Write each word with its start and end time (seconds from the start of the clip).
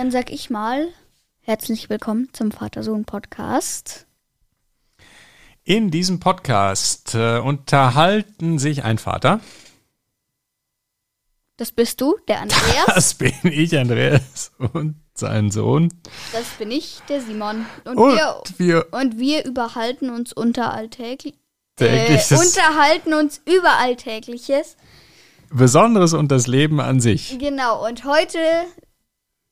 Dann 0.00 0.10
sag 0.10 0.32
ich 0.32 0.48
mal, 0.48 0.88
herzlich 1.42 1.90
willkommen 1.90 2.30
zum 2.32 2.52
Vater-Sohn-Podcast. 2.52 4.06
In 5.62 5.90
diesem 5.90 6.20
Podcast 6.20 7.14
äh, 7.14 7.36
unterhalten 7.36 8.58
sich 8.58 8.82
ein 8.82 8.96
Vater. 8.96 9.40
Das 11.58 11.72
bist 11.72 12.00
du, 12.00 12.16
der 12.28 12.40
Andreas. 12.40 12.86
Das 12.86 13.12
bin 13.12 13.34
ich, 13.42 13.76
Andreas, 13.76 14.52
und 14.72 14.94
sein 15.12 15.50
Sohn. 15.50 15.92
Das 16.32 16.46
bin 16.58 16.70
ich, 16.70 17.02
der 17.10 17.20
Simon. 17.20 17.66
Und, 17.84 17.98
Und 17.98 18.14
wir, 18.14 18.42
wir 18.56 18.86
und 18.92 19.18
wir 19.18 19.44
überhalten 19.44 20.08
uns 20.08 20.32
unter 20.32 20.72
alltäglich. 20.72 21.34
tägliches 21.76 22.30
Äh, 22.30 22.36
unterhalten 22.36 23.12
uns 23.12 23.42
über 23.44 23.76
Alltägliches. 23.76 24.78
Besonderes 25.50 26.14
und 26.14 26.32
das 26.32 26.46
Leben 26.46 26.80
an 26.80 27.00
sich. 27.00 27.38
Genau, 27.38 27.86
und 27.86 28.06
heute 28.06 28.38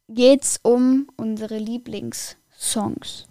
geht's 0.08 0.58
um 0.62 1.08
unsere 1.16 1.58
Lieblingssongs. 1.58 3.26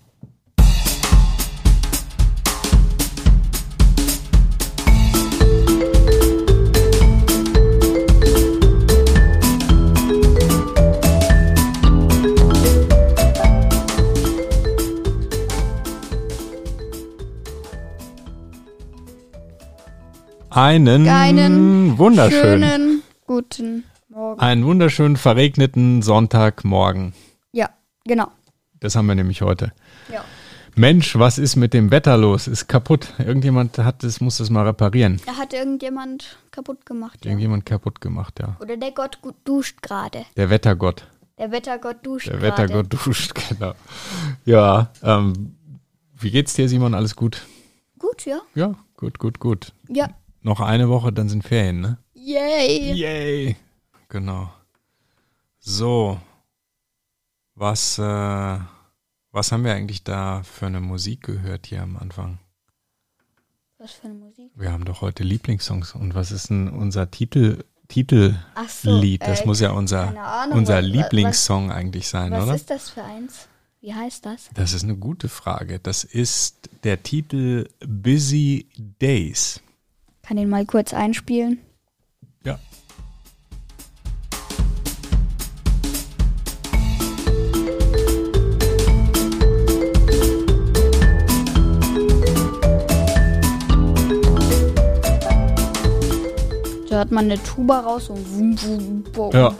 Einen, 20.49 21.07
Einen 21.07 21.97
wunderschönen, 21.99 22.69
Schönen 22.69 23.03
guten 23.27 23.83
Morgen. 24.17 24.39
einen 24.39 24.65
wunderschönen 24.65 25.15
verregneten 25.15 26.01
Sonntagmorgen. 26.01 27.13
Ja, 27.51 27.69
genau. 28.03 28.29
Das 28.79 28.95
haben 28.95 29.05
wir 29.05 29.13
nämlich 29.13 29.43
heute. 29.43 29.73
Ja. 30.11 30.23
Mensch, 30.75 31.19
was 31.19 31.37
ist 31.37 31.55
mit 31.55 31.71
dem 31.75 31.91
Wetter 31.91 32.17
los? 32.17 32.47
Ist 32.47 32.65
kaputt. 32.67 33.13
Irgendjemand 33.19 33.77
hat 33.77 34.03
das, 34.03 34.19
muss 34.19 34.37
das 34.37 34.49
mal 34.49 34.65
reparieren. 34.65 35.21
Da 35.27 35.35
hat 35.35 35.53
irgendjemand 35.53 36.39
kaputt 36.49 36.83
gemacht. 36.87 37.25
Ja. 37.25 37.29
Irgendjemand 37.29 37.67
kaputt 37.67 38.01
gemacht, 38.01 38.39
ja. 38.39 38.57
Oder 38.59 38.75
der 38.77 38.89
Gott 38.89 39.19
duscht 39.45 39.83
gerade. 39.83 40.25
Der 40.35 40.49
Wettergott. 40.49 41.05
Der 41.37 41.51
Wettergott 41.51 41.97
duscht 42.03 42.27
Der 42.29 42.37
gerade. 42.39 42.63
Wettergott 42.63 42.93
duscht, 43.05 43.33
genau. 43.49 43.73
Ja, 44.45 44.89
ähm, 45.03 45.55
wie 46.19 46.31
geht's 46.31 46.55
dir, 46.55 46.67
Simon? 46.67 46.95
Alles 46.95 47.15
gut? 47.15 47.45
Gut, 47.99 48.25
ja. 48.25 48.39
Ja, 48.55 48.73
gut, 48.95 49.19
gut, 49.19 49.39
gut. 49.39 49.73
Ja. 49.89 50.09
Noch 50.41 50.59
eine 50.59 50.89
Woche, 50.89 51.13
dann 51.13 51.29
sind 51.29 51.43
Ferien, 51.43 51.81
ne? 51.81 51.99
Yay. 52.15 52.93
Yay! 52.93 53.55
Genau. 54.09 54.51
So. 55.59 56.19
Was, 57.55 57.97
äh, 57.97 58.59
was 59.31 59.51
haben 59.51 59.63
wir 59.63 59.73
eigentlich 59.73 60.03
da 60.03 60.43
für 60.43 60.67
eine 60.67 60.79
Musik 60.79 61.23
gehört 61.23 61.65
hier 61.67 61.81
am 61.81 61.97
Anfang? 61.97 62.37
Was 63.79 63.93
für 63.93 64.05
eine 64.05 64.13
Musik? 64.13 64.51
Wir 64.55 64.71
haben 64.71 64.85
doch 64.85 65.01
heute 65.01 65.23
Lieblingssongs. 65.23 65.95
Und 65.95 66.13
was 66.15 66.31
ist 66.31 66.49
denn 66.49 66.69
unser 66.69 67.09
Titel, 67.09 67.63
Titellied? 67.87 69.23
So. 69.23 69.27
das 69.29 69.41
äh, 69.41 69.45
muss 69.45 69.59
ja 69.59 69.71
unser, 69.71 70.15
Ahnung, 70.23 70.57
unser 70.59 70.77
was- 70.77 70.85
Lieblingssong 70.85 71.71
eigentlich 71.71 72.07
sein, 72.07 72.31
Was 72.31 72.43
oder? 72.43 72.55
ist 72.55 72.69
das 72.69 72.89
für 72.89 73.03
eins? 73.03 73.47
Wie 73.81 73.93
heißt 73.93 74.25
das? 74.25 74.49
Das 74.53 74.73
ist 74.73 74.83
eine 74.83 74.97
gute 74.97 75.29
Frage. 75.29 75.79
Das 75.79 76.03
ist 76.03 76.69
der 76.83 77.01
Titel 77.03 77.69
Busy 77.85 78.67
Days. 78.99 79.61
Kann 80.23 80.37
ihn 80.37 80.49
mal 80.49 80.65
kurz 80.65 80.93
einspielen. 80.93 81.59
Hört 96.97 97.11
man 97.11 97.25
eine 97.25 97.41
Tuba 97.41 97.81
raus 97.81 98.09
und 98.09 98.33
wum, 98.33 98.57
wum, 98.63 99.03
wum, 99.13 99.31
Ja. 99.31 99.55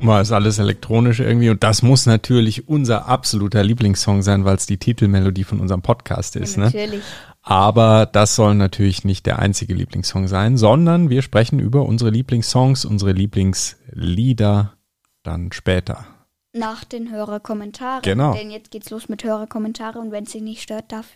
Mal 0.00 0.22
ist 0.22 0.32
alles 0.32 0.58
elektronisch 0.58 1.20
irgendwie 1.20 1.50
und 1.50 1.62
das 1.62 1.82
muss 1.82 2.06
natürlich 2.06 2.66
unser 2.66 3.06
absoluter 3.06 3.62
Lieblingssong 3.62 4.22
sein, 4.22 4.44
weil 4.44 4.56
es 4.56 4.66
die 4.66 4.78
Titelmelodie 4.78 5.44
von 5.44 5.60
unserem 5.60 5.82
Podcast 5.82 6.34
ist. 6.34 6.56
Ne? 6.56 6.64
Natürlich. 6.64 7.02
Aber 7.42 8.06
das 8.06 8.36
soll 8.36 8.54
natürlich 8.54 9.04
nicht 9.04 9.26
der 9.26 9.38
einzige 9.38 9.74
Lieblingssong 9.74 10.28
sein, 10.28 10.56
sondern 10.56 11.10
wir 11.10 11.22
sprechen 11.22 11.58
über 11.58 11.84
unsere 11.84 12.10
Lieblingssongs, 12.10 12.84
unsere 12.84 13.12
Lieblingslieder 13.12 14.72
dann 15.22 15.52
später. 15.52 16.06
Nach 16.54 16.84
den 16.84 17.10
Hörerkommentaren. 17.10 18.02
Genau. 18.02 18.32
Denn 18.34 18.50
jetzt 18.50 18.70
geht's 18.70 18.90
los 18.90 19.08
mit 19.08 19.24
Hörerkommentare 19.24 19.98
und 19.98 20.10
wenn 20.10 20.24
es 20.24 20.32
Sie 20.32 20.40
nicht 20.40 20.62
stört, 20.62 20.90
darf 20.90 21.06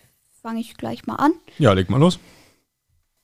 fange 0.42 0.60
ich 0.60 0.76
gleich 0.76 1.06
mal 1.06 1.16
an. 1.16 1.32
Ja, 1.58 1.72
leg 1.72 1.90
mal 1.90 1.98
los. 1.98 2.20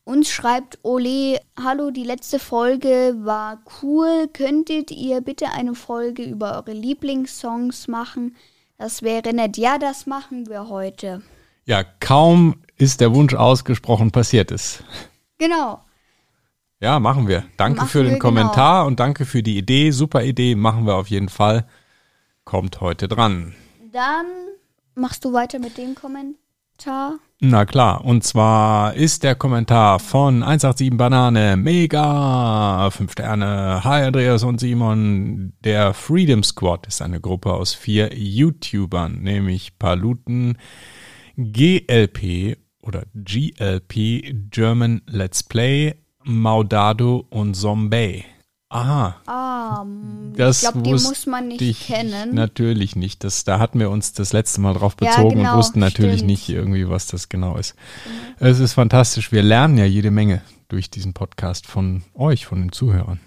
Uns 0.05 0.31
schreibt 0.31 0.81
Ole, 0.83 1.39
hallo, 1.57 1.93
die 1.93 2.03
letzte 2.03 2.41
Folge 2.41 3.15
war 3.19 3.63
cool. 3.83 4.29
Könntet 4.33 4.91
ihr 4.91 5.21
bitte 5.21 5.51
eine 5.53 5.77
Folge 5.77 6.25
über 6.25 6.57
eure 6.57 6.73
Lieblingssongs 6.73 7.87
machen? 7.87 8.37
Das 8.79 9.03
wäre 9.03 9.33
nett. 9.33 9.57
Ja, 9.57 9.79
das 9.79 10.07
machen 10.07 10.49
wir 10.49 10.69
heute. 10.69 11.23
Ja, 11.67 11.85
kaum 11.85 12.63
ist 12.77 13.01
der 13.01 13.15
Wunsch 13.15 13.35
ausgesprochen, 13.35 14.11
passiert 14.11 14.51
es. 14.51 14.83
Genau. 15.39 15.81
Ja, 16.81 16.99
machen 16.99 17.29
wir. 17.29 17.45
Danke 17.57 17.79
Machen 17.79 17.89
für 17.89 18.03
den 18.03 18.15
genau. 18.15 18.23
Kommentar 18.23 18.87
und 18.87 18.99
danke 18.99 19.25
für 19.25 19.45
die 19.45 19.57
Idee. 19.57 19.93
Super 19.93 20.25
Idee, 20.25 20.57
machen 20.57 20.85
wir 20.85 20.97
auf 20.97 21.07
jeden 21.09 21.29
Fall. 21.29 21.65
Kommt 22.45 22.81
heute 22.81 23.07
dran. 23.07 23.55
Dann 23.93 24.27
machst 24.97 25.25
du 25.25 25.33
weiter 25.33 25.61
mit 25.61 25.79
dem 25.79 25.95
Kommentar. 25.95 27.21
Na 27.45 27.65
klar, 27.65 28.05
und 28.05 28.23
zwar 28.23 28.95
ist 28.95 29.25
der 29.25 29.35
Kommentar 29.35 29.99
von 29.99 30.45
187 30.45 30.97
Banane 30.97 31.57
mega, 31.57 32.89
fünf 32.93 33.11
Sterne. 33.11 33.83
Hi 33.83 34.05
Andreas 34.05 34.45
und 34.45 34.61
Simon. 34.61 35.53
Der 35.65 35.93
Freedom 35.93 36.45
Squad 36.45 36.87
ist 36.87 37.03
eine 37.03 37.21
Gruppe 37.21 37.53
aus 37.53 37.75
vier 37.75 38.17
YouTubern, 38.17 39.23
nämlich 39.23 39.77
Paluten, 39.77 40.57
GLP 41.37 42.59
oder 42.81 43.07
GLP, 43.13 44.37
German 44.49 45.03
Let's 45.09 45.43
Play, 45.43 45.97
Maudado 46.23 47.27
und 47.29 47.55
Zombie. 47.55 48.25
Aha, 48.73 49.17
Ah, 49.27 49.85
das 50.35 50.63
ich 50.63 50.71
glaube, 50.71 50.83
die 50.83 50.91
muss 50.93 51.27
man 51.27 51.49
nicht 51.49 51.61
ich 51.61 51.87
kennen. 51.87 52.35
Natürlich 52.35 52.97
nicht. 52.97 53.23
Das, 53.23 53.45
da 53.45 53.59
hatten 53.59 53.79
wir 53.79 53.91
uns 53.91 54.15
das 54.15 54.33
letzte 54.33 54.61
Mal 54.63 54.73
drauf 54.73 54.97
Ja, 55.01 55.11
bezogen 55.11 55.37
genau, 55.37 55.53
und 55.53 55.59
wussten 55.59 55.79
natürlich 55.81 56.17
stimmt. 56.21 56.27
nicht 56.31 56.49
irgendwie, 56.49 56.89
was 56.89 57.07
das 57.07 57.29
genau 57.29 57.57
ist. 57.59 57.75
Es 58.39 58.61
ist 58.61 58.73
fantastisch. 58.73 59.31
Wir 59.31 59.43
lernen 59.43 59.77
ja 59.77 59.85
jede 59.85 60.11
Menge 60.11 60.41
durch 60.69 60.89
diesen 60.89 61.13
Podcast 61.13 61.67
von 61.67 62.03
euch, 62.15 62.47
von 62.47 62.61
den 62.63 62.73
Zuhörern. 62.73 63.21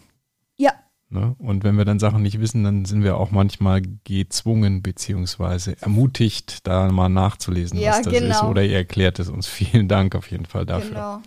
Ja, 0.58 0.72
Ne? 1.10 1.36
Und 1.38 1.64
wenn 1.64 1.78
wir 1.78 1.86
dann 1.86 2.00
Sachen 2.00 2.24
nicht 2.24 2.40
wissen, 2.40 2.64
dann 2.64 2.84
sind 2.86 3.04
wir 3.04 3.18
auch 3.18 3.30
manchmal 3.30 3.84
gezwungen 4.04 4.82
beziehungsweise 4.82 5.80
ermutigt, 5.80 6.66
da 6.66 6.92
mal 6.92 7.10
nachzulesen, 7.10 7.80
Ja, 7.80 7.92
was 7.92 8.02
das 8.02 8.14
ist. 8.16 8.20
genau. 8.22 8.50
Oder 8.50 8.64
ihr 8.64 8.76
erklärt 8.78 9.20
es 9.20 9.30
uns. 9.30 9.46
Vielen 9.48 9.88
Dank 9.88 10.16
auf 10.16 10.32
jeden 10.32 10.46
Fall 10.48 10.66
dafür. 10.66 10.90
genau. 10.90 11.22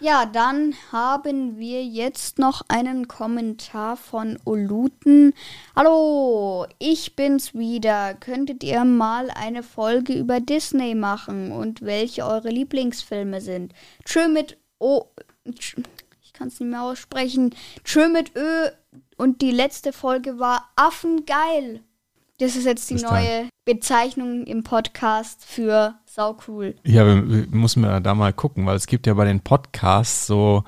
Ja, 0.00 0.26
dann 0.26 0.74
haben 0.92 1.58
wir 1.58 1.84
jetzt 1.84 2.38
noch 2.38 2.62
einen 2.68 3.08
Kommentar 3.08 3.96
von 3.96 4.38
Oluten. 4.44 5.34
Hallo, 5.74 6.66
ich 6.78 7.16
bin's 7.16 7.52
wieder. 7.52 8.14
Könntet 8.14 8.62
ihr 8.62 8.84
mal 8.84 9.28
eine 9.30 9.64
Folge 9.64 10.12
über 10.12 10.38
Disney 10.38 10.94
machen 10.94 11.50
und 11.50 11.82
welche 11.82 12.24
eure 12.24 12.48
Lieblingsfilme 12.48 13.40
sind? 13.40 13.74
Tschö 14.04 14.28
mit 14.28 14.56
O. 14.78 15.06
Ich 15.44 16.32
kann 16.32 16.46
es 16.46 16.60
nicht 16.60 16.70
mehr 16.70 16.82
aussprechen. 16.82 17.52
Tschö 17.82 18.08
mit 18.08 18.36
Ö. 18.36 18.68
Und 19.16 19.42
die 19.42 19.50
letzte 19.50 19.92
Folge 19.92 20.38
war 20.38 20.70
Affengeil. 20.76 21.82
Das 22.38 22.54
ist 22.54 22.66
jetzt 22.66 22.88
die 22.88 22.94
Bis 22.94 23.02
neue 23.02 23.48
Bezeichnung 23.64 24.44
im 24.44 24.62
Podcast 24.62 25.44
für 25.44 25.94
saucool. 26.06 26.76
Ja, 26.84 27.04
wir, 27.04 27.28
wir 27.28 27.46
müssen 27.48 27.82
wir 27.82 28.00
da 28.00 28.14
mal 28.14 28.32
gucken, 28.32 28.64
weil 28.64 28.76
es 28.76 28.86
gibt 28.86 29.08
ja 29.08 29.14
bei 29.14 29.24
den 29.24 29.40
Podcasts 29.40 30.28
so 30.28 30.62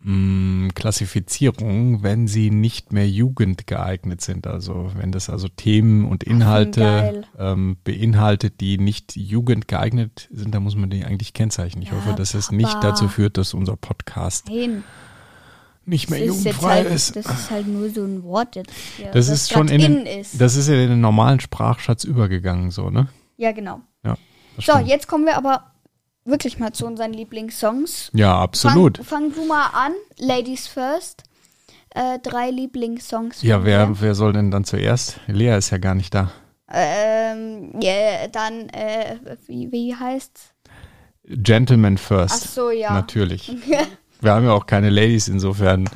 mh, 0.00 0.70
Klassifizierungen, 0.74 2.02
wenn 2.02 2.26
sie 2.26 2.50
nicht 2.50 2.92
mehr 2.92 3.08
jugendgeeignet 3.08 4.20
sind. 4.20 4.48
Also 4.48 4.90
wenn 4.96 5.12
das 5.12 5.30
also 5.30 5.46
Themen 5.46 6.06
und 6.06 6.24
Inhalte 6.24 7.22
ähm, 7.38 7.76
beinhaltet, 7.84 8.60
die 8.60 8.76
nicht 8.78 9.14
jugendgeeignet 9.14 10.28
sind, 10.32 10.54
dann 10.54 10.64
muss 10.64 10.74
man 10.74 10.90
die 10.90 11.04
eigentlich 11.04 11.34
kennzeichnen. 11.34 11.82
Ich 11.82 11.90
Ja, 11.90 11.96
hoffe, 11.98 12.14
dass 12.16 12.34
es 12.34 12.50
nicht 12.50 12.82
dazu 12.82 13.06
führt, 13.06 13.36
dass 13.36 13.54
unser 13.54 13.76
Podcast 13.76 14.48
Nein. 14.48 14.82
Nicht 15.84 16.10
mehr 16.10 16.20
Das 16.24 16.28
ist, 16.36 16.44
jugendfrei 16.44 16.74
halt, 16.84 16.86
ist. 16.90 17.16
das 17.16 17.26
ist 17.26 17.50
halt 17.50 17.66
nur 17.66 17.90
so 17.90 18.02
ein 18.04 18.22
Wort 18.22 18.54
jetzt. 18.56 18.72
Ja, 18.98 19.10
Das 19.12 19.28
ist 19.28 19.50
schon 19.50 19.68
in 19.68 19.80
den, 19.80 20.06
ist. 20.06 20.40
das 20.40 20.56
ist 20.56 20.68
ja 20.68 20.74
in 20.74 20.90
den 20.90 21.00
normalen 21.00 21.40
Sprachschatz 21.40 22.04
übergegangen, 22.04 22.70
so, 22.70 22.90
ne? 22.90 23.08
ja, 23.36 23.52
genau. 23.52 23.80
Ja. 24.04 24.16
So, 24.56 24.72
stimmt. 24.72 24.88
jetzt 24.88 25.08
kommen 25.08 25.24
wir 25.24 25.36
aber 25.36 25.72
wirklich 26.24 26.58
mal 26.58 26.72
zu 26.72 26.86
unseren 26.86 27.12
Lieblingssongs. 27.12 28.10
ja, 28.14 28.38
absolut. 28.38 28.98
Fang, 28.98 29.32
fang 29.32 29.34
du 29.34 29.46
mal 29.46 29.66
an, 29.72 29.92
Ladies 30.18 30.66
First. 30.66 31.24
äh, 31.94 32.18
drei 32.20 32.50
Lieblingssongs. 32.50 33.42
Ja, 33.42 33.64
wer, 33.64 34.00
wer 34.00 34.14
soll 34.14 34.32
denn 34.34 34.50
dann 34.50 34.64
zuerst? 34.64 35.18
Lea 35.26 35.56
ist 35.56 35.70
ja 35.70 35.78
gar 35.78 35.94
nicht 35.94 36.14
da. 36.14 36.30
Ähm, 36.72 37.72
ja, 37.80 38.28
dann, 38.28 38.68
äh, 38.68 39.16
wie, 39.46 39.72
wie 39.72 39.94
heißt's? 39.96 40.52
Gentleman 41.24 41.96
Ach 41.98 42.00
first. 42.06 42.54
so, 42.54 42.70
ja. 42.70 42.92
Natürlich. 42.92 43.50
Wir 44.20 44.32
haben 44.32 44.44
ja 44.44 44.52
auch 44.52 44.66
keine 44.66 44.90
Ladies, 44.90 45.28
insofern 45.28 45.88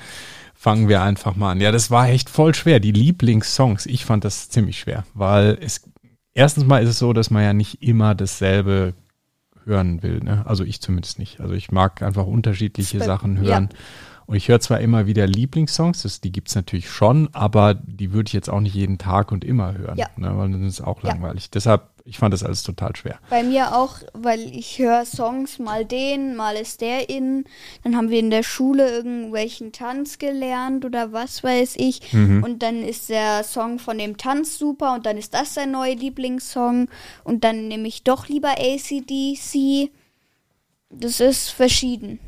fangen 0.54 0.88
wir 0.88 1.02
einfach 1.02 1.36
mal 1.36 1.52
an. 1.52 1.60
Ja, 1.60 1.72
das 1.72 1.90
war 1.90 2.08
echt 2.08 2.30
voll 2.30 2.54
schwer. 2.54 2.80
Die 2.80 2.92
Lieblingssongs, 2.92 3.86
ich 3.86 4.04
fand 4.04 4.24
das 4.24 4.48
ziemlich 4.48 4.78
schwer, 4.80 5.04
weil 5.14 5.58
es 5.60 5.82
erstens 6.32 6.64
mal 6.64 6.82
ist 6.82 6.88
es 6.90 6.98
so, 6.98 7.12
dass 7.12 7.30
man 7.30 7.42
ja 7.42 7.52
nicht 7.52 7.82
immer 7.82 8.14
dasselbe 8.14 8.94
hören 9.66 10.02
will. 10.02 10.20
Ne? 10.20 10.44
Also 10.46 10.64
ich 10.64 10.80
zumindest 10.80 11.18
nicht. 11.18 11.40
Also 11.40 11.54
ich 11.54 11.70
mag 11.70 12.02
einfach 12.02 12.26
unterschiedliche 12.26 12.98
Spe- 12.98 13.04
Sachen 13.04 13.36
ja. 13.44 13.52
hören. 13.52 13.68
Und 14.26 14.36
ich 14.36 14.48
höre 14.48 14.60
zwar 14.60 14.80
immer 14.80 15.06
wieder 15.06 15.26
Lieblingssongs, 15.26 16.00
das, 16.02 16.22
die 16.22 16.32
gibt's 16.32 16.54
natürlich 16.54 16.88
schon, 16.90 17.28
aber 17.34 17.74
die 17.74 18.14
würde 18.14 18.28
ich 18.28 18.32
jetzt 18.32 18.48
auch 18.48 18.60
nicht 18.60 18.74
jeden 18.74 18.96
Tag 18.96 19.32
und 19.32 19.44
immer 19.44 19.76
hören, 19.76 19.98
Ja. 19.98 20.06
ne? 20.16 20.34
weil 20.38 20.50
dann 20.50 20.64
ist 20.66 20.74
es 20.74 20.80
auch 20.80 21.02
Ja. 21.02 21.10
langweilig. 21.10 21.50
Deshalb, 21.50 21.82
ich 22.06 22.18
fand 22.18 22.34
das 22.34 22.42
alles 22.42 22.62
total 22.62 22.94
schwer. 22.96 23.18
Bei 23.30 23.42
mir 23.42 23.74
auch, 23.74 23.96
weil 24.12 24.54
ich 24.54 24.78
höre 24.78 25.06
Songs, 25.06 25.58
mal 25.58 25.86
den, 25.86 26.36
mal 26.36 26.54
ist 26.54 26.82
der 26.82 27.08
in. 27.08 27.44
Dann 27.82 27.96
haben 27.96 28.10
wir 28.10 28.18
in 28.18 28.30
der 28.30 28.42
Schule 28.42 28.90
irgendwelchen 28.90 29.72
Tanz 29.72 30.18
gelernt 30.18 30.84
oder 30.84 31.12
was 31.12 31.42
weiß 31.42 31.76
ich. 31.78 32.12
Und 32.42 32.62
dann 32.62 32.82
ist 32.82 33.08
der 33.08 33.42
Song 33.42 33.78
von 33.78 33.96
dem 33.96 34.18
Tanz 34.18 34.58
super 34.58 34.92
und 34.94 35.06
dann 35.06 35.16
ist 35.16 35.32
das 35.32 35.54
sein 35.54 35.70
neuer 35.70 35.94
Lieblingssong. 35.94 36.88
Und 37.24 37.42
dann 37.42 37.68
nehme 37.68 37.88
ich 37.88 38.04
doch 38.04 38.28
lieber 38.28 38.50
ACDC. 38.50 39.90
Das 40.90 41.20
ist 41.20 41.48
verschieden. 41.50 42.20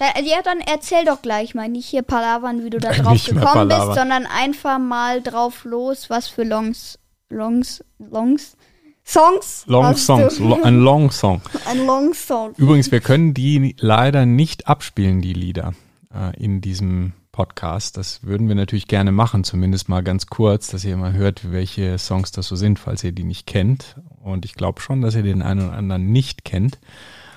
Ja, 0.00 0.40
dann 0.42 0.60
erzähl 0.60 1.04
doch 1.04 1.20
gleich 1.20 1.54
mal, 1.54 1.68
nicht 1.68 1.86
hier 1.86 2.02
palavern, 2.02 2.64
wie 2.64 2.70
du 2.70 2.78
da 2.78 2.92
drauf 2.94 3.22
gekommen 3.24 3.68
bist, 3.68 3.94
sondern 3.94 4.24
einfach 4.26 4.78
mal 4.78 5.22
drauf 5.22 5.64
los, 5.64 6.08
was 6.08 6.28
für 6.28 6.44
Longs, 6.44 6.98
Longs, 7.28 7.84
Longs, 7.98 8.56
Songs. 9.04 9.64
Long 9.66 9.96
Songs, 9.96 10.38
lo 10.38 10.62
ein 10.62 10.80
Long 10.80 11.10
Song. 11.10 11.42
Ein 11.66 11.86
Long 11.86 12.14
Song. 12.14 12.54
Übrigens, 12.56 12.90
wir 12.90 13.00
können 13.00 13.34
die 13.34 13.76
leider 13.78 14.24
nicht 14.24 14.66
abspielen, 14.66 15.20
die 15.20 15.34
Lieder, 15.34 15.74
äh, 16.14 16.34
in 16.42 16.60
diesem 16.60 17.12
Podcast. 17.32 17.96
Das 17.96 18.22
würden 18.22 18.48
wir 18.48 18.54
natürlich 18.54 18.86
gerne 18.86 19.12
machen, 19.12 19.44
zumindest 19.44 19.88
mal 19.88 20.02
ganz 20.02 20.26
kurz, 20.26 20.68
dass 20.68 20.84
ihr 20.84 20.96
mal 20.96 21.12
hört, 21.12 21.50
welche 21.50 21.98
Songs 21.98 22.30
das 22.30 22.46
so 22.46 22.56
sind, 22.56 22.78
falls 22.78 23.04
ihr 23.04 23.12
die 23.12 23.24
nicht 23.24 23.46
kennt. 23.46 23.96
Und 24.22 24.44
ich 24.44 24.54
glaube 24.54 24.80
schon, 24.80 25.02
dass 25.02 25.14
ihr 25.14 25.22
den 25.22 25.42
einen 25.42 25.66
oder 25.66 25.76
anderen 25.76 26.12
nicht 26.12 26.44
kennt. 26.44 26.78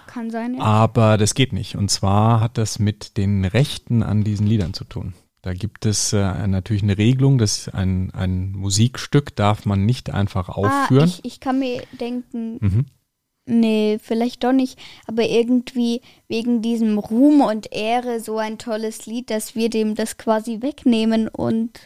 Kann 0.06 0.32
sein, 0.32 0.56
ja. 0.56 0.62
Aber 0.62 1.18
das 1.18 1.34
geht 1.34 1.52
nicht. 1.52 1.76
Und 1.76 1.90
zwar 1.90 2.40
hat 2.40 2.58
das 2.58 2.80
mit 2.80 3.18
den 3.18 3.44
Rechten 3.44 4.04
an 4.04 4.24
diesen 4.24 4.48
Liedern 4.48 4.74
zu 4.74 4.84
tun. 4.84 5.14
Da 5.48 5.54
gibt 5.54 5.86
es 5.86 6.12
äh, 6.12 6.46
natürlich 6.46 6.84
eine 6.84 6.98
Regelung, 6.98 7.38
dass 7.38 7.70
ein, 7.70 8.12
ein 8.14 8.52
Musikstück 8.52 9.34
darf 9.38 9.66
man 9.66 9.86
nicht 9.86 10.10
einfach 10.10 10.50
Ah, 10.50 10.52
aufführen. 10.56 11.08
ich, 11.08 11.24
ich 11.24 11.40
kann 11.40 11.60
mir 11.60 11.84
denken, 11.98 12.58
Mhm. 12.60 12.86
nee, 13.46 13.98
vielleicht 14.04 14.44
doch 14.44 14.52
nicht, 14.52 14.78
aber 15.08 15.24
irgendwie 15.24 16.02
wegen 16.28 16.62
diesem 16.62 16.98
Ruhm 16.98 17.40
und 17.40 17.72
Ehre 17.72 18.20
so 18.20 18.40
ein 18.40 18.58
tolles 18.58 19.06
Lied, 19.06 19.30
dass 19.30 19.56
wir 19.56 19.70
dem 19.70 19.96
das 19.96 20.18
quasi 20.18 20.62
wegnehmen 20.62 21.30
und 21.30 21.80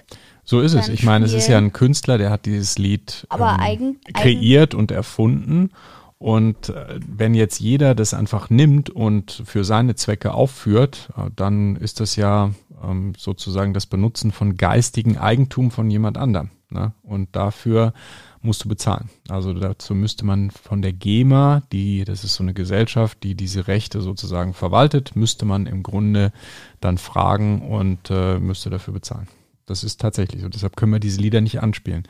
So 0.43 0.59
ist 0.61 0.73
es. 0.73 0.89
Ich 0.89 1.03
meine, 1.03 1.25
es 1.25 1.33
ist 1.33 1.47
ja 1.47 1.59
ein 1.59 1.71
Künstler, 1.71 2.17
der 2.17 2.31
hat 2.31 2.47
dieses 2.47 2.79
Lied 2.79 3.27
Aber 3.29 3.59
ähm, 3.63 3.97
kreiert 4.15 4.73
und 4.73 4.89
erfunden. 4.89 5.69
Und 6.17 6.69
äh, 6.69 6.99
wenn 7.07 7.35
jetzt 7.35 7.59
jeder 7.59 7.93
das 7.93 8.15
einfach 8.15 8.49
nimmt 8.49 8.89
und 8.89 9.43
für 9.45 9.63
seine 9.63 9.93
Zwecke 9.95 10.33
aufführt, 10.33 11.09
äh, 11.15 11.29
dann 11.35 11.75
ist 11.75 11.99
das 11.99 12.15
ja 12.15 12.51
ähm, 12.83 13.13
sozusagen 13.17 13.73
das 13.73 13.85
Benutzen 13.85 14.31
von 14.31 14.55
geistigen 14.55 15.17
Eigentum 15.17 15.71
von 15.71 15.89
jemand 15.89 16.17
anderem. 16.17 16.49
Ne? 16.69 16.93
Und 17.03 17.35
dafür 17.35 17.93
musst 18.41 18.63
du 18.63 18.69
bezahlen. 18.69 19.09
Also 19.29 19.53
dazu 19.53 19.93
müsste 19.93 20.25
man 20.25 20.51
von 20.51 20.81
der 20.81 20.93
GEMA, 20.93 21.63
die, 21.71 22.03
das 22.05 22.23
ist 22.23 22.35
so 22.35 22.43
eine 22.43 22.53
Gesellschaft, 22.53 23.21
die 23.23 23.35
diese 23.35 23.67
Rechte 23.67 24.01
sozusagen 24.01 24.53
verwaltet, 24.53 25.15
müsste 25.15 25.45
man 25.45 25.67
im 25.67 25.83
Grunde 25.83 26.31
dann 26.79 26.97
fragen 26.97 27.61
und 27.61 28.09
äh, 28.09 28.39
müsste 28.39 28.69
dafür 28.69 28.93
bezahlen. 28.93 29.27
Das 29.65 29.83
ist 29.83 30.01
tatsächlich 30.01 30.41
so. 30.41 30.49
Deshalb 30.49 30.75
können 30.75 30.93
wir 30.93 30.99
diese 30.99 31.21
Lieder 31.21 31.41
nicht 31.41 31.61
anspielen. 31.61 32.07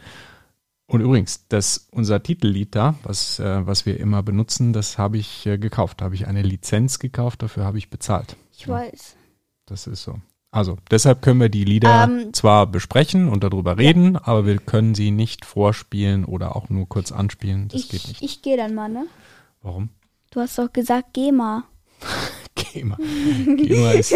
Und 0.88 1.01
übrigens, 1.01 1.47
das, 1.47 1.88
unser 1.91 2.21
Titellied 2.21 2.75
da, 2.75 2.95
was, 3.03 3.39
äh, 3.39 3.65
was 3.65 3.85
wir 3.85 4.00
immer 4.00 4.23
benutzen, 4.23 4.73
das 4.73 4.97
habe 4.97 5.18
ich 5.18 5.45
äh, 5.45 5.57
gekauft. 5.57 6.01
Da 6.01 6.06
habe 6.06 6.15
ich 6.15 6.27
eine 6.27 6.41
Lizenz 6.41 7.00
gekauft, 7.00 7.41
dafür 7.44 7.63
habe 7.63 7.77
ich 7.77 7.89
bezahlt. 7.89 8.35
ich 8.51 8.68
weiß. 8.68 9.15
Das 9.65 9.88
ist 9.88 10.03
so. 10.03 10.19
Also, 10.53 10.77
deshalb 10.92 11.21
können 11.21 11.39
wir 11.39 11.48
die 11.50 11.63
Lieder 11.63 12.03
Ähm, 12.09 12.33
zwar 12.33 12.68
besprechen 12.68 13.30
und 13.30 13.44
darüber 13.44 13.77
reden, 13.77 14.18
aber 14.18 14.45
wir 14.45 14.57
können 14.57 14.95
sie 14.95 15.09
nicht 15.12 15.45
vorspielen 15.45 16.25
oder 16.25 16.56
auch 16.57 16.69
nur 16.69 16.89
kurz 16.89 17.12
anspielen. 17.13 17.69
Das 17.69 17.83
geht 17.88 17.94
Ich, 18.01 18.07
nicht. 18.09 18.21
ich 18.21 18.42
gehe 18.42 18.57
dann 18.57 18.75
mal, 18.75 18.89
ne? 18.89 19.06
Warum? 19.62 19.89
Du 20.31 20.42
hast 20.42 20.57
doch 20.57 20.71
gesagt, 20.74 21.09
geh 21.13 21.31
mal. 21.31 21.63
GEMA. 22.56 22.98
GEMA 23.57 23.92
ist, 23.92 24.13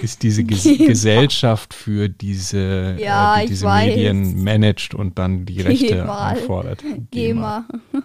ist 0.00 0.22
diese 0.22 0.44
Ges 0.44 0.62
GEMA. 0.62 0.86
Gesellschaft 0.86 1.74
für 1.74 2.08
diese, 2.08 2.96
Ja, 2.98 3.38
äh, 3.38 3.42
die 3.42 3.48
diese. 3.48 3.66
Medien 3.66 4.42
managt 4.42 4.94
und 4.94 5.18
dann 5.18 5.44
die 5.44 5.60
Rechte 5.60 5.86
GEMA. 5.86 6.28
einfordert. 6.28 6.82
Geh 7.10 7.34
mal. 7.34 7.64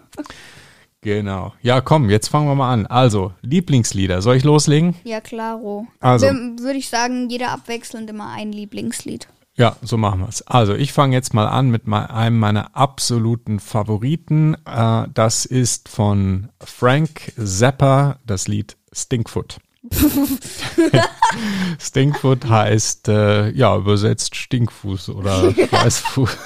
Genau. 1.02 1.54
Ja, 1.62 1.80
komm, 1.80 2.10
jetzt 2.10 2.28
fangen 2.28 2.48
wir 2.48 2.56
mal 2.56 2.74
an. 2.74 2.86
Also, 2.86 3.34
Lieblingslieder. 3.42 4.22
Soll 4.22 4.36
ich 4.36 4.44
loslegen? 4.44 4.96
Ja, 5.04 5.22
klaro. 5.22 5.88
Also. 6.00 6.28
Würde 6.28 6.78
ich 6.78 6.90
sagen, 6.90 7.30
jeder 7.30 7.52
abwechselnd 7.52 8.10
immer 8.10 8.32
ein 8.32 8.52
Lieblingslied. 8.52 9.28
Ja, 9.56 9.76
so 9.82 9.98
machen 9.98 10.22
wir's. 10.22 10.42
Also, 10.44 10.74
ich 10.74 10.94
fange 10.94 11.16
jetzt 11.16 11.34
mal 11.34 11.48
an 11.48 11.70
mit 11.70 11.84
einem 11.92 12.40
meiner 12.40 12.76
absoluten 12.76 13.60
Favoriten. 13.60 14.56
Äh, 14.66 15.08
das 15.14 15.46
ist 15.46 15.90
von 15.90 16.50
Frank 16.64 17.34
Zappa, 17.38 18.20
das 18.26 18.48
Lied 18.48 18.78
Stinkfoot. 18.94 19.60
Stinkfoot 21.80 22.46
heißt, 22.48 23.08
äh, 23.08 23.50
ja, 23.52 23.76
übersetzt 23.78 24.36
Stinkfuß 24.36 25.10
oder 25.10 25.54
Scheißfuß. 25.70 26.38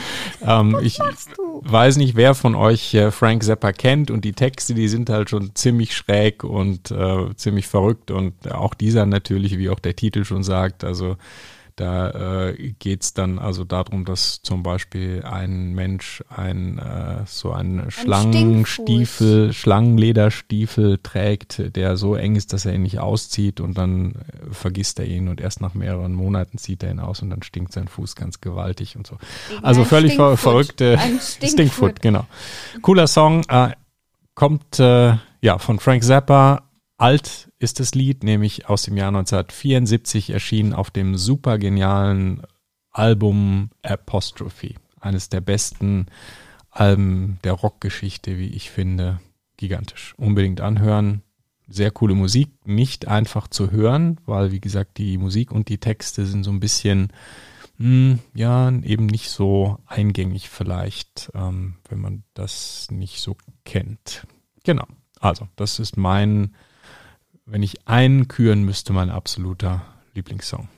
ähm, 0.46 0.78
ich 0.82 0.98
weiß 0.98 1.96
nicht, 1.96 2.16
wer 2.16 2.34
von 2.34 2.54
euch 2.54 2.94
äh, 2.94 3.10
Frank 3.10 3.42
Zappa 3.42 3.72
kennt 3.72 4.10
und 4.10 4.24
die 4.24 4.32
Texte, 4.32 4.74
die 4.74 4.88
sind 4.88 5.10
halt 5.10 5.30
schon 5.30 5.54
ziemlich 5.54 5.94
schräg 5.94 6.44
und 6.44 6.90
äh, 6.90 7.34
ziemlich 7.36 7.66
verrückt 7.66 8.10
und 8.10 8.50
auch 8.52 8.74
dieser 8.74 9.06
natürlich, 9.06 9.58
wie 9.58 9.70
auch 9.70 9.80
der 9.80 9.96
Titel 9.96 10.24
schon 10.24 10.42
sagt, 10.42 10.84
also 10.84 11.16
da 11.82 12.50
äh, 12.50 12.74
geht's 12.78 13.12
dann 13.12 13.40
also 13.40 13.64
darum, 13.64 14.04
dass 14.04 14.40
zum 14.42 14.62
Beispiel 14.62 15.24
ein 15.24 15.72
Mensch 15.72 16.22
ein 16.28 16.78
äh, 16.78 17.24
so 17.26 17.50
einen 17.50 17.90
Schlangenstiefel, 17.90 19.52
Schlangenlederstiefel 19.52 21.00
trägt, 21.02 21.74
der 21.74 21.96
so 21.96 22.14
eng 22.14 22.36
ist, 22.36 22.52
dass 22.52 22.66
er 22.66 22.74
ihn 22.74 22.82
nicht 22.82 23.00
auszieht 23.00 23.58
und 23.60 23.76
dann 23.76 24.12
äh, 24.12 24.52
vergisst 24.52 25.00
er 25.00 25.06
ihn 25.06 25.26
und 25.26 25.40
erst 25.40 25.60
nach 25.60 25.74
mehreren 25.74 26.14
Monaten 26.14 26.56
zieht 26.56 26.84
er 26.84 26.92
ihn 26.92 27.00
aus 27.00 27.20
und 27.20 27.30
dann 27.30 27.42
stinkt 27.42 27.72
sein 27.72 27.88
Fuß 27.88 28.14
ganz 28.14 28.40
gewaltig 28.40 28.94
und 28.94 29.08
so. 29.08 29.18
Also 29.60 29.80
ein 29.80 29.86
völlig 29.86 30.12
Stinkfoot. 30.12 30.38
verrückte 30.38 30.98
Ein 31.00 31.18
Stinkfoot. 31.20 31.50
Stinkfoot, 31.50 32.00
genau. 32.00 32.26
Cooler 32.80 33.08
Song, 33.08 33.42
äh, 33.48 33.70
kommt 34.36 34.78
äh, 34.78 35.16
ja 35.40 35.58
von 35.58 35.80
Frank 35.80 36.04
Zappa. 36.04 36.62
Alt 37.02 37.50
ist 37.58 37.80
das 37.80 37.96
Lied, 37.96 38.22
nämlich 38.22 38.68
aus 38.68 38.84
dem 38.84 38.96
Jahr 38.96 39.08
1974 39.08 40.30
erschienen 40.30 40.72
auf 40.72 40.92
dem 40.92 41.16
super 41.16 41.58
genialen 41.58 42.42
Album 42.92 43.70
Apostrophe. 43.82 44.74
Eines 45.00 45.28
der 45.28 45.40
besten 45.40 46.06
Alben 46.70 47.40
der 47.42 47.54
Rockgeschichte, 47.54 48.38
wie 48.38 48.50
ich 48.50 48.70
finde. 48.70 49.20
Gigantisch. 49.56 50.14
Unbedingt 50.16 50.60
anhören. 50.60 51.22
Sehr 51.66 51.90
coole 51.90 52.14
Musik. 52.14 52.50
Nicht 52.64 53.08
einfach 53.08 53.48
zu 53.48 53.72
hören, 53.72 54.20
weil, 54.24 54.52
wie 54.52 54.60
gesagt, 54.60 54.96
die 54.98 55.18
Musik 55.18 55.50
und 55.50 55.68
die 55.70 55.78
Texte 55.78 56.24
sind 56.24 56.44
so 56.44 56.52
ein 56.52 56.60
bisschen, 56.60 57.08
hm, 57.78 58.20
ja, 58.32 58.70
eben 58.70 59.06
nicht 59.06 59.28
so 59.28 59.76
eingängig 59.86 60.48
vielleicht, 60.50 61.32
ähm, 61.34 61.78
wenn 61.88 61.98
man 61.98 62.22
das 62.34 62.86
nicht 62.92 63.20
so 63.20 63.36
kennt. 63.64 64.24
Genau. 64.62 64.86
Also, 65.18 65.48
das 65.56 65.80
ist 65.80 65.96
mein, 65.96 66.54
wenn 67.44 67.62
ich 67.62 67.86
einen 67.88 68.28
küren 68.28 68.64
müsste, 68.64 68.92
mein 68.92 69.10
absoluter 69.10 69.82
Lieblingssong. 70.14 70.68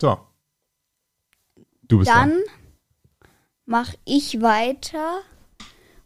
So. 0.00 0.18
Du 1.82 1.98
bist 1.98 2.10
Dann 2.10 2.38
mache 3.66 3.96
ich 4.04 4.40
weiter 4.40 5.20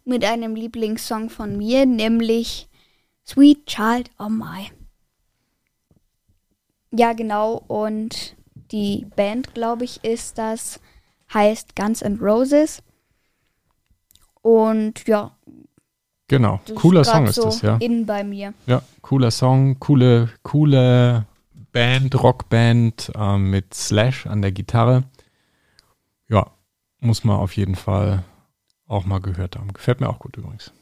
mit 0.04 0.24
einem 0.24 0.54
Lieblingssong 0.54 1.30
von 1.30 1.56
mir, 1.56 1.86
nämlich 1.86 2.68
Sweet 3.26 3.66
Child 3.66 4.10
of 4.18 4.28
Mine. 4.30 4.70
Ja, 6.90 7.12
genau. 7.12 7.62
Und 7.66 8.36
die 8.70 9.06
Band, 9.16 9.54
glaube 9.54 9.84
ich, 9.84 10.04
ist 10.04 10.38
das, 10.38 10.80
heißt 11.32 11.74
Guns 11.74 12.02
N' 12.02 12.18
Roses. 12.18 12.82
Und 14.42 15.06
ja, 15.08 15.36
Genau. 16.28 16.60
das 16.66 16.76
Cooler 16.76 17.00
ist 17.02 17.10
Song 17.10 17.26
ist 17.26 17.34
so 17.34 17.44
das, 17.44 17.62
ja. 17.62 17.76
in 17.76 18.06
bei 18.06 18.24
mir. 18.24 18.54
Ja, 18.66 18.82
cooler 19.02 19.30
Song, 19.30 19.78
coole, 19.78 20.30
coole 20.42 21.26
Band, 21.72 22.14
Rockband 22.22 23.12
äh, 23.14 23.36
mit 23.36 23.74
Slash 23.74 24.26
an 24.26 24.40
der 24.40 24.52
Gitarre. 24.52 25.04
Ja, 26.28 26.46
muss 27.00 27.24
man 27.24 27.36
auf 27.36 27.56
jeden 27.56 27.74
Fall 27.74 28.24
auch 28.86 29.04
mal 29.04 29.20
gehört 29.20 29.56
haben. 29.56 29.72
Gefällt 29.72 30.00
mir 30.00 30.08
auch 30.08 30.18
gut 30.18 30.36
übrigens. 30.36 30.72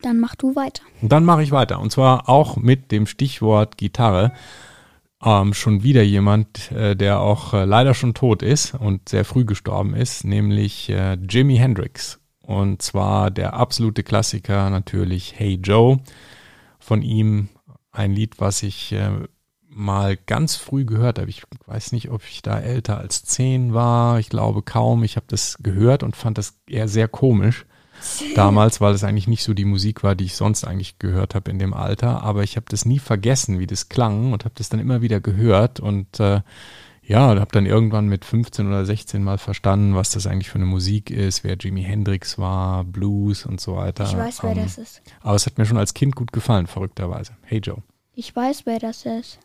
Dann 0.00 0.18
mach 0.18 0.34
du 0.34 0.56
weiter. 0.56 0.82
Und 1.00 1.12
dann 1.12 1.24
mache 1.24 1.42
ich 1.42 1.52
weiter. 1.52 1.80
Und 1.80 1.90
zwar 1.90 2.28
auch 2.28 2.56
mit 2.56 2.90
dem 2.90 3.06
Stichwort 3.06 3.78
Gitarre. 3.78 4.32
Ähm, 5.22 5.54
schon 5.54 5.82
wieder 5.82 6.02
jemand, 6.02 6.70
äh, 6.72 6.94
der 6.94 7.20
auch 7.20 7.54
äh, 7.54 7.64
leider 7.64 7.94
schon 7.94 8.12
tot 8.12 8.42
ist 8.42 8.74
und 8.74 9.08
sehr 9.08 9.24
früh 9.24 9.44
gestorben 9.44 9.94
ist, 9.94 10.24
nämlich 10.24 10.90
äh, 10.90 11.14
Jimi 11.14 11.56
Hendrix. 11.56 12.20
Und 12.46 12.82
zwar 12.82 13.30
der 13.30 13.54
absolute 13.54 14.02
Klassiker 14.02 14.70
natürlich 14.70 15.34
Hey 15.36 15.54
Joe. 15.62 16.00
Von 16.78 17.02
ihm 17.02 17.48
ein 17.90 18.12
Lied, 18.12 18.38
was 18.38 18.62
ich 18.62 18.92
äh, 18.92 19.10
mal 19.68 20.16
ganz 20.16 20.56
früh 20.56 20.84
gehört 20.84 21.18
habe. 21.18 21.30
Ich 21.30 21.42
weiß 21.66 21.92
nicht, 21.92 22.10
ob 22.10 22.22
ich 22.24 22.42
da 22.42 22.58
älter 22.58 22.98
als 22.98 23.24
zehn 23.24 23.72
war. 23.72 24.18
Ich 24.18 24.28
glaube 24.28 24.62
kaum. 24.62 25.04
Ich 25.04 25.16
habe 25.16 25.26
das 25.28 25.58
gehört 25.62 26.02
und 26.02 26.16
fand 26.16 26.38
das 26.38 26.58
eher 26.68 26.88
sehr 26.88 27.08
komisch 27.08 27.64
damals, 28.34 28.80
weil 28.80 28.94
es 28.94 29.04
eigentlich 29.04 29.28
nicht 29.28 29.42
so 29.42 29.54
die 29.54 29.64
Musik 29.64 30.02
war, 30.02 30.14
die 30.14 30.24
ich 30.24 30.36
sonst 30.36 30.64
eigentlich 30.64 30.98
gehört 30.98 31.34
habe 31.34 31.50
in 31.50 31.58
dem 31.58 31.72
Alter. 31.72 32.22
Aber 32.22 32.42
ich 32.42 32.56
habe 32.56 32.66
das 32.68 32.84
nie 32.84 32.98
vergessen, 32.98 33.58
wie 33.58 33.66
das 33.66 33.88
klang 33.88 34.32
und 34.32 34.44
habe 34.44 34.54
das 34.56 34.68
dann 34.68 34.80
immer 34.80 35.00
wieder 35.00 35.20
gehört 35.20 35.80
und 35.80 36.20
äh, 36.20 36.42
ja, 37.06 37.28
habe 37.28 37.52
dann 37.52 37.66
irgendwann 37.66 38.06
mit 38.06 38.24
15 38.24 38.66
oder 38.66 38.84
16 38.84 39.22
mal 39.22 39.38
verstanden, 39.38 39.94
was 39.94 40.10
das 40.10 40.26
eigentlich 40.26 40.48
für 40.48 40.56
eine 40.56 40.66
Musik 40.66 41.10
ist, 41.10 41.44
wer 41.44 41.56
Jimi 41.56 41.82
Hendrix 41.82 42.38
war, 42.38 42.84
Blues 42.84 43.44
und 43.46 43.60
so 43.60 43.76
weiter. 43.76 44.04
Ich 44.04 44.16
weiß, 44.16 44.42
wer 44.42 44.52
Ähm, 44.52 44.62
das 44.62 44.78
ist. 44.78 45.02
Aber 45.20 45.34
es 45.34 45.46
hat 45.46 45.58
mir 45.58 45.66
schon 45.66 45.76
als 45.76 45.94
Kind 45.94 46.16
gut 46.16 46.32
gefallen, 46.32 46.66
verrückterweise. 46.66 47.32
Hey 47.42 47.58
Joe. 47.58 47.82
Ich 48.14 48.34
weiß, 48.34 48.62
wer 48.64 48.78
das 48.78 49.04
ist. 49.06 49.38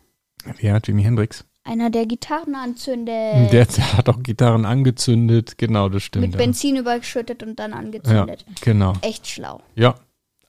Ja, 0.60 0.78
Jimi 0.78 1.02
Hendrix. 1.02 1.44
Einer, 1.62 1.90
der 1.90 2.06
Gitarren 2.06 2.54
anzündet. 2.54 3.52
Der 3.52 3.66
hat 3.96 4.08
auch 4.08 4.22
Gitarren 4.22 4.64
angezündet, 4.64 5.58
genau, 5.58 5.90
das 5.90 6.02
stimmt. 6.02 6.24
mit 6.24 6.32
ja. 6.32 6.38
Benzin 6.38 6.76
überschüttet 6.76 7.42
und 7.42 7.58
dann 7.58 7.72
ja, 7.72 7.76
angezündet. 7.76 8.46
genau. 8.62 8.94
Echt 9.02 9.26
schlau. 9.26 9.60
Ja, 9.74 9.94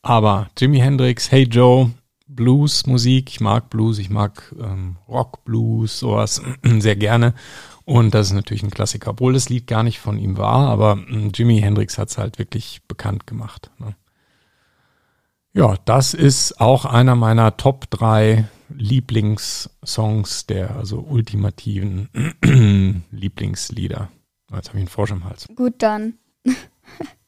aber 0.02 0.50
Jimi 0.58 0.80
Hendrix, 0.80 1.30
Hey 1.30 1.44
Joe, 1.44 1.92
Blues-Musik, 2.36 3.30
ich 3.30 3.40
mag 3.40 3.70
Blues, 3.70 4.00
ich 4.00 4.10
mag 4.10 4.54
ähm, 4.60 4.98
Rock-Blues, 5.08 6.00
sowas 6.00 6.42
sehr 6.80 6.96
gerne. 6.96 7.34
Und 7.86 8.14
das 8.14 8.28
ist 8.28 8.34
natürlich 8.34 8.64
ein 8.64 8.72
Klassiker, 8.72 9.12
obwohl 9.12 9.34
das 9.34 9.50
Lied 9.50 9.68
gar 9.68 9.84
nicht 9.84 10.00
von 10.00 10.18
ihm 10.18 10.38
war, 10.38 10.70
aber 10.70 10.94
ähm, 11.10 11.32
Jimi 11.34 11.60
Hendrix 11.60 11.98
hat 11.98 12.10
es 12.10 12.18
halt 12.18 12.40
wirklich 12.40 12.82
bekannt 12.88 13.28
gemacht. 13.28 13.72
Ne? 13.80 13.96
Ja, 15.54 15.76
das 15.86 16.14
ist 16.14 16.62
auch 16.62 16.86
einer 16.86 17.16
meiner 17.16 17.58
Top 17.58 17.90
3 17.90 18.48
Lieblingssongs 18.70 20.46
der 20.46 20.78
also 20.78 21.00
ultimativen 21.00 22.10
Lieblingslieder. 23.12 24.10
Jetzt 24.54 24.70
habe 24.70 24.78
ich 24.78 24.84
einen 24.84 24.88
Frosch 24.88 25.12
im 25.12 25.26
Hals. 25.26 25.48
Gut, 25.56 25.76
dann 25.80 26.14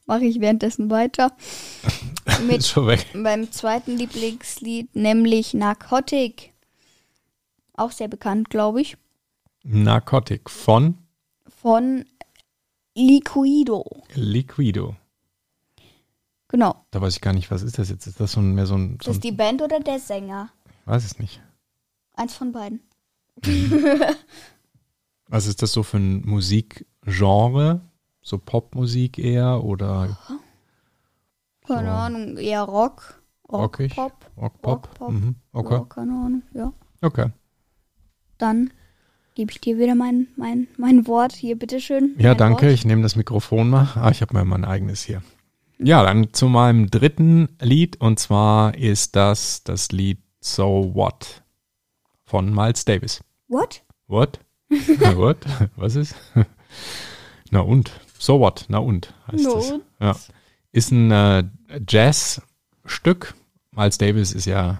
mache 0.05 0.25
ich 0.25 0.39
währenddessen 0.41 0.89
weiter. 0.89 1.35
Ist 2.25 2.41
Mit 2.43 2.65
schon 2.65 2.87
weg. 2.87 3.13
meinem 3.13 3.51
zweiten 3.51 3.97
Lieblingslied, 3.97 4.95
nämlich 4.95 5.53
Narcotic. 5.53 6.53
Auch 7.73 7.91
sehr 7.91 8.07
bekannt, 8.07 8.49
glaube 8.49 8.81
ich. 8.81 8.97
Narcotic 9.63 10.49
von 10.49 10.97
Von 11.47 12.05
Liquido. 12.95 14.03
Liquido. 14.13 14.95
Genau. 16.49 16.85
Da 16.91 17.01
weiß 17.01 17.15
ich 17.15 17.21
gar 17.21 17.33
nicht, 17.33 17.49
was 17.49 17.63
ist 17.63 17.79
das 17.79 17.89
jetzt? 17.89 18.05
Ist 18.05 18.19
das 18.19 18.33
so 18.33 18.39
ein, 18.41 18.53
mehr 18.53 18.67
so 18.67 18.75
ein, 18.75 18.97
Ist 18.97 19.03
so 19.05 19.09
das 19.11 19.17
ein 19.17 19.21
die 19.21 19.31
Band 19.31 19.61
oder 19.61 19.79
der 19.79 19.99
Sänger? 19.99 20.49
weiß 20.85 21.03
es 21.03 21.17
nicht. 21.17 21.41
Eins 22.13 22.35
von 22.35 22.51
beiden. 22.51 22.81
Was 25.27 25.47
ist 25.47 25.63
das 25.63 25.71
so 25.71 25.81
für 25.81 25.97
ein 25.97 26.21
Musikgenre? 26.27 27.81
So 28.23 28.37
Popmusik 28.37 29.19
eher 29.19 29.63
oder 29.63 30.17
Keine 31.67 31.89
So. 31.89 31.93
Ahnung, 31.93 32.37
eher 32.37 32.63
Rock. 32.63 33.21
Rock, 33.51 33.61
Rockig? 33.61 33.95
Pop. 33.95 34.13
Rock-Pop? 34.37 34.87
Rock-Pop. 34.87 35.11
Mhm. 35.11 35.35
Okay. 35.51 35.73
Ja, 35.75 35.79
keine 35.85 36.11
Ahnung, 36.13 36.43
ja. 36.53 36.73
okay. 37.01 37.27
Dann 38.37 38.71
gebe 39.35 39.51
ich 39.51 39.61
dir 39.61 39.77
wieder 39.77 39.95
mein, 39.95 40.27
mein, 40.37 40.67
mein 40.77 41.05
Wort. 41.07 41.33
Hier, 41.33 41.57
bitteschön. 41.57 42.15
Ja, 42.17 42.33
danke. 42.35 42.65
Wort. 42.67 42.73
Ich 42.73 42.85
nehme 42.85 43.01
das 43.01 43.15
Mikrofon 43.15 43.69
mal. 43.69 43.89
Ah, 43.95 44.09
ich 44.09 44.21
habe 44.21 44.33
mal 44.33 44.45
mein 44.45 44.65
eigenes 44.65 45.03
hier. 45.03 45.21
Ja, 45.79 46.03
dann 46.03 46.33
zu 46.33 46.47
meinem 46.47 46.89
dritten 46.89 47.49
Lied 47.59 47.99
und 47.99 48.19
zwar 48.19 48.75
ist 48.75 49.15
das 49.15 49.63
das 49.63 49.91
Lied 49.91 50.19
So 50.39 50.91
What 50.93 51.43
von 52.25 52.53
Miles 52.53 52.85
Davis. 52.85 53.21
What? 53.47 53.83
What? 54.07 54.39
What? 54.69 55.37
Was 55.75 55.95
ist? 55.95 56.15
Na 57.51 57.59
und? 57.59 57.91
So 58.23 58.39
what? 58.39 58.63
Na 58.69 58.77
und 58.77 59.13
heißt 59.29 59.43
No. 59.43 59.55
das. 59.55 59.73
Ja. 59.99 60.15
Ist 60.71 60.91
ein 60.91 61.11
äh, 61.11 61.43
Jazzstück. 61.89 63.35
Miles 63.71 63.97
Davis 63.97 64.31
ist 64.31 64.45
ja 64.45 64.79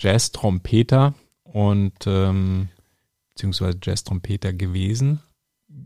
Jazz-Trompeter 0.00 1.14
und 1.44 1.94
ähm, 2.06 2.68
beziehungsweise 3.30 3.78
Jazz-Trompeter 3.82 4.52
gewesen. 4.52 5.20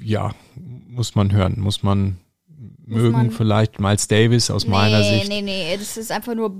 Ja, 0.02 0.34
muss 0.56 1.14
man 1.14 1.30
hören, 1.30 1.60
muss 1.60 1.84
man 1.84 2.18
mögen 2.84 3.12
man- 3.12 3.30
vielleicht. 3.30 3.78
Miles 3.78 4.08
Davis 4.08 4.50
aus 4.50 4.66
meiner 4.66 4.98
nee, 4.98 5.18
Sicht. 5.20 5.28
nee, 5.28 5.42
nee, 5.42 5.76
das 5.78 5.96
ist 5.98 6.10
einfach 6.10 6.34
nur. 6.34 6.56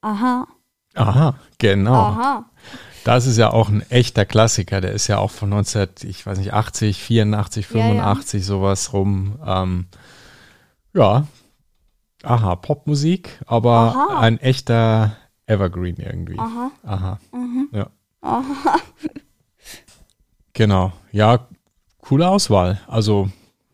Aha. 0.00 0.48
Aha, 0.94 1.36
genau. 1.58 1.94
Aha. 1.94 2.44
Das 3.04 3.26
ist 3.26 3.36
ja 3.38 3.50
auch 3.50 3.68
ein 3.68 3.82
echter 3.90 4.24
Klassiker. 4.24 4.80
Der 4.80 4.92
ist 4.92 5.06
ja 5.08 5.18
auch 5.18 5.30
von 5.30 5.48
19, 5.48 5.88
ich 6.02 6.26
weiß 6.26 6.38
nicht, 6.38 6.52
80, 6.52 7.02
84, 7.02 7.70
Ja, 7.70 7.78
ja. 7.78 7.84
85, 7.86 8.44
sowas 8.44 8.92
rum. 8.92 9.38
Ähm, 9.46 9.86
ja, 10.94 11.26
aha, 12.22 12.56
Popmusik, 12.56 13.40
aber 13.46 13.94
Aha. 13.96 14.18
ein 14.20 14.38
echter 14.38 15.16
Evergreen 15.46 15.96
irgendwie. 15.96 16.38
Aha. 16.38 16.70
Aha. 16.84 17.18
Ja. 17.72 17.90
Aha. 18.20 18.76
Genau. 20.52 20.92
Ja, 21.12 21.46
coole 22.02 22.28
Auswahl. 22.28 22.80
Also 22.86 23.30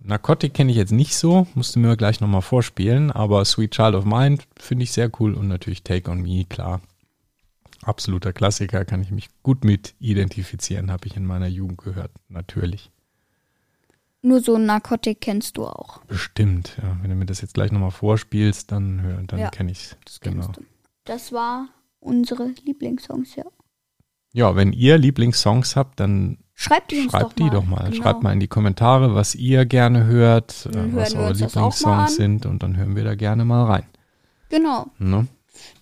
Narcotic 0.08 0.54
kenne 0.54 0.70
ich 0.70 0.78
jetzt 0.78 0.92
nicht 0.92 1.14
so, 1.14 1.46
musste 1.54 1.78
mir 1.78 1.94
gleich 1.98 2.20
nochmal 2.20 2.40
vorspielen, 2.40 3.10
aber 3.10 3.44
Sweet 3.44 3.72
Child 3.72 3.94
of 3.94 4.04
Mine 4.06 4.38
finde 4.58 4.84
ich 4.84 4.92
sehr 4.92 5.10
cool 5.20 5.34
und 5.34 5.48
natürlich 5.48 5.82
Take 5.82 6.10
on 6.10 6.22
Me, 6.22 6.46
klar. 6.48 6.80
Absoluter 7.82 8.32
Klassiker, 8.32 8.86
kann 8.86 9.02
ich 9.02 9.10
mich 9.10 9.28
gut 9.42 9.64
mit 9.64 9.94
identifizieren, 10.00 10.90
habe 10.90 11.06
ich 11.06 11.16
in 11.16 11.26
meiner 11.26 11.46
Jugend 11.46 11.76
gehört, 11.76 12.10
natürlich. 12.30 12.90
Nur 14.22 14.40
so 14.40 14.54
ein 14.54 14.64
Narkotik 14.64 15.20
kennst 15.20 15.58
du 15.58 15.66
auch. 15.66 16.02
Bestimmt, 16.04 16.78
ja. 16.82 16.96
Wenn 17.02 17.10
du 17.10 17.16
mir 17.16 17.26
das 17.26 17.42
jetzt 17.42 17.52
gleich 17.52 17.70
nochmal 17.70 17.90
vorspielst, 17.90 18.72
dann, 18.72 19.26
dann 19.26 19.38
Ja, 19.38 19.50
kenne 19.50 19.70
ich 19.72 19.94
es. 20.06 20.20
Genau. 20.20 20.48
Du. 20.48 20.62
Das 21.04 21.32
war 21.32 21.68
unsere 22.00 22.46
Lieblingssongs, 22.64 23.36
ja. 23.36 23.44
Ja, 24.32 24.56
wenn 24.56 24.72
ihr 24.72 24.96
Lieblingssongs 24.96 25.76
habt, 25.76 26.00
dann 26.00 26.38
Schreibt 26.60 26.90
die 26.90 27.02
uns 27.02 27.12
doch 27.12 27.20
schreibt 27.20 27.38
die 27.38 27.44
mal. 27.44 27.50
doch 27.50 27.64
mal. 27.66 27.88
Genau. 27.88 28.02
Schreibt 28.02 28.24
mal 28.24 28.32
in 28.32 28.40
die 28.40 28.48
Kommentare, 28.48 29.14
was 29.14 29.36
ihr 29.36 29.64
gerne 29.64 30.06
hört, 30.06 30.66
äh, 30.66 30.92
was 30.92 31.14
eure 31.14 31.32
Lieblingssongs 31.32 32.16
sind 32.16 32.46
und 32.46 32.64
dann 32.64 32.76
hören 32.76 32.96
wir 32.96 33.04
da 33.04 33.14
gerne 33.14 33.44
mal 33.44 33.66
rein. 33.66 33.86
Genau. 34.48 34.88
Ne? 34.98 35.28